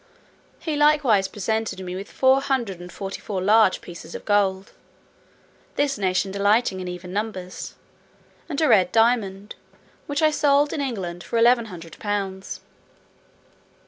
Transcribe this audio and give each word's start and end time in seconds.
He 0.59 0.75
likewise 0.75 1.27
presented 1.27 1.79
me 1.81 1.95
with 1.95 2.11
four 2.11 2.41
hundred 2.41 2.79
and 2.81 2.91
forty 2.91 3.21
four 3.21 3.39
large 3.39 3.81
pieces 3.81 4.15
of 4.15 4.25
gold 4.25 4.71
(this 5.75 5.95
nation 5.95 6.31
delighting 6.31 6.79
in 6.79 6.87
even 6.87 7.13
numbers), 7.13 7.75
and 8.49 8.59
a 8.61 8.67
red 8.67 8.91
diamond, 8.91 9.53
which 10.07 10.23
I 10.23 10.31
sold 10.31 10.73
in 10.73 10.81
England 10.81 11.23
for 11.23 11.37
eleven 11.37 11.65
hundred 11.65 11.99
pounds. 11.99 12.61